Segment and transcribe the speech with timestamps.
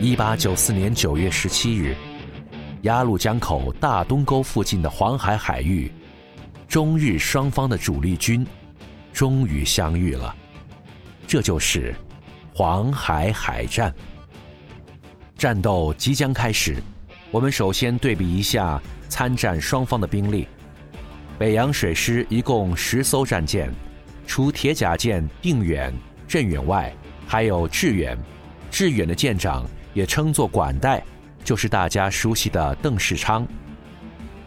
[0.00, 1.94] 一八九四年九月十七日，
[2.82, 5.90] 鸭绿江口大东沟附近的黄海海域，
[6.68, 8.44] 中日双方的主力军
[9.12, 10.34] 终于相遇了。
[11.26, 11.94] 这就是
[12.52, 13.94] 黄海海战。
[15.38, 16.76] 战斗即将开始，
[17.30, 20.46] 我们首先对比一下参战双方的兵力。
[21.38, 23.72] 北洋水师一共十艘战舰，
[24.26, 25.92] 除铁甲舰定远、
[26.28, 26.92] 镇远外，
[27.26, 28.18] 还有致远。
[28.70, 31.02] 致远的舰长也称作管带，
[31.42, 33.46] 就是大家熟悉的邓世昌。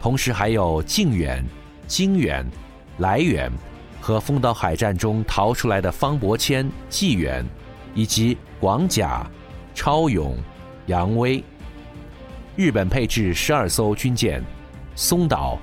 [0.00, 1.44] 同时还有靖远、
[1.88, 2.46] 经远、
[2.98, 3.50] 来远
[4.00, 7.44] 和丰岛海战中逃出来的方伯谦、纪远，
[7.94, 9.28] 以及广甲、
[9.74, 10.36] 超勇、
[10.86, 11.42] 杨威。
[12.54, 14.40] 日本配置十二艘军舰，
[14.94, 15.58] 松岛。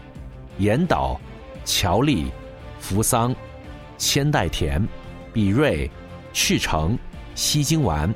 [0.58, 1.20] 岩岛、
[1.66, 2.32] 乔利、
[2.80, 3.36] 扶桑、
[3.98, 4.82] 千代田、
[5.34, 5.92] 比瑞、
[6.32, 6.98] 赤城、
[7.36, 8.16] 西京丸，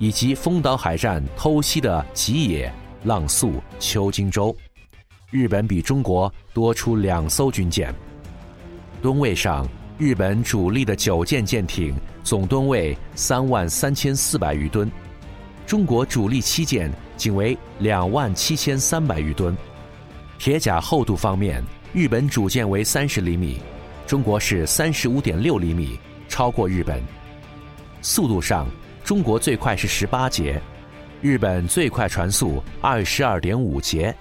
[0.00, 2.72] 以及丰岛海战偷袭的吉野、
[3.04, 4.56] 浪速、秋津洲，
[5.30, 7.94] 日本比中国多出两艘军舰。
[9.02, 14.90] 吨位上，日本主力的九舰舰艇总吨位三万三千四百余吨，
[15.66, 19.54] 中国主力七舰仅为两万七千三百余吨。
[20.38, 21.62] 铁甲厚度方面。
[21.92, 23.58] 日本主舰为三十厘米，
[24.06, 27.02] 中国是三十五点六厘米，超过日本。
[28.00, 28.64] 速度上，
[29.10, 30.62] 中国最快是十八节，
[31.20, 34.14] 日本最快船速二十二点五节。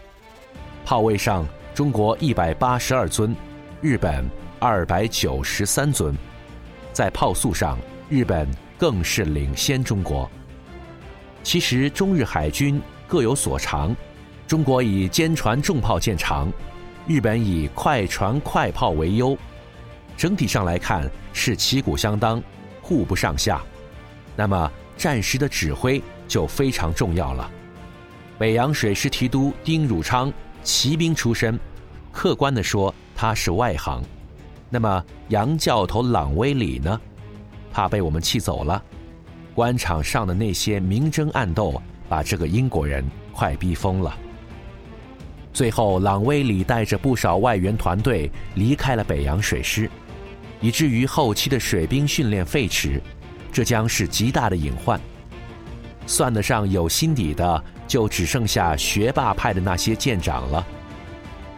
[0.83, 3.35] 炮位上，中国一百八十二尊，
[3.81, 6.11] 日本二百九十三尊。
[6.91, 7.77] 在炮速上，
[8.09, 10.27] 日本更是领先中国。
[11.43, 13.95] 其实中日海军各有所长，
[14.47, 16.51] 中国以坚船重炮见长。
[17.05, 19.37] 日本以快船快炮为优，
[20.17, 22.41] 整体上来看是旗鼓相当，
[22.81, 23.61] 互不上下。
[24.35, 27.49] 那么战时的指挥就非常重要了。
[28.37, 30.31] 北洋水师提督丁汝昌，
[30.61, 31.57] 骑兵出身，
[32.11, 34.03] 客观的说他是外行。
[34.69, 36.99] 那么洋教头朗威里呢？
[37.71, 38.83] 怕被我们气走了。
[39.55, 44.13] 官场上的那些明争暗斗，把这个英国人快逼疯了。
[45.53, 49.89] 最后，朗威里带着不少外援团队离开了北洋水师，
[50.59, 53.01] 以至于后期的水兵训练废弛，
[53.51, 54.99] 这将是极大的隐患。
[56.05, 60.65] 算得上有心底的，就只剩下学霸派的那些舰长了。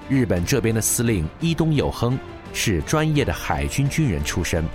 [0.10, 2.20] 日本这边的司令伊东佑亨
[2.54, 4.66] 是专业的海军军人出身，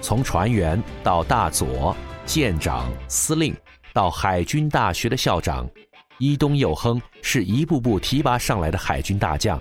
[0.00, 3.54] 从船员到大佐、舰长、司令，
[3.92, 5.68] 到海军大学的校长。
[6.18, 9.60] 伊东佑亨是一步步提拔上来的海军大将。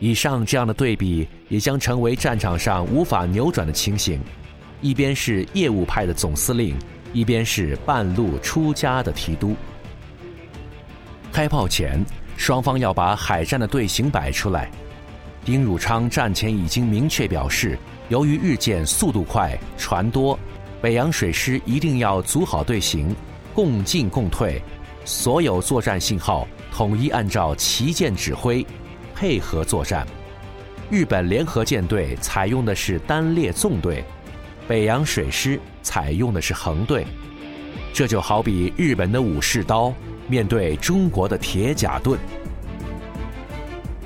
[0.00, 4.20] 以上这样的对比，也将成为战场上无法扭转的情形：
[4.80, 6.76] 一边是业务派的总司令，
[7.12, 9.56] 一边是半路出家的提督。
[11.32, 12.04] 开炮前，
[12.36, 14.70] 双方要把海战的队形摆出来。
[15.44, 20.38] 丁汝昌战前已经明确表示，由于日舰速度快、船多，
[20.80, 23.14] 北洋水师一定要组好队形。
[23.54, 24.62] 共进共退，
[25.04, 28.64] 所有作战信号统一按照旗舰指挥，
[29.18, 30.06] 配合作战。
[30.92, 34.04] 日本联合舰队采用的是单列纵队，
[34.68, 37.04] 北洋水师采用的是横队。
[37.92, 39.92] 这就好比日本的武士刀
[40.28, 42.16] 面对中国的铁甲盾。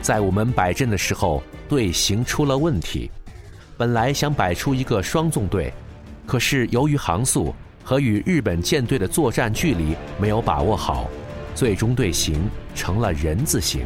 [0.00, 3.10] 在我们摆阵的时候，队形出了问题。
[3.76, 5.70] 本来想摆出一个双纵队，
[6.26, 7.54] 可是由于航速。
[7.84, 11.10] 和与日本舰队的作战距离没有把握好，
[11.52, 13.84] 最终队形成了人字形。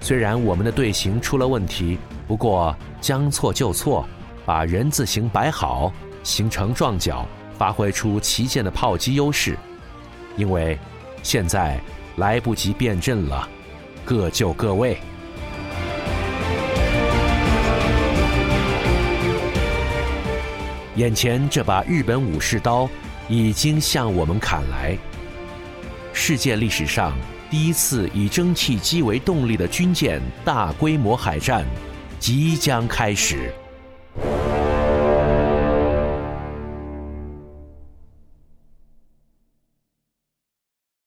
[0.00, 4.08] 虽然我们的队形出了问题，不过将错就错，
[4.46, 9.56] 把人字形摆好，形成撞角，发挥出旗舰的炮击优势。
[10.36, 10.78] 因为
[11.22, 11.78] 现在
[12.16, 13.46] 来不及变阵了，
[14.04, 14.98] 各就各位。
[20.96, 22.88] 眼前这把日本武士刀
[23.28, 24.96] 已经向我们砍来。
[26.12, 27.16] 世界历史上
[27.50, 31.66] 第一次以蒸汽机为动力的军舰大规模海战
[32.20, 33.52] 即将开始。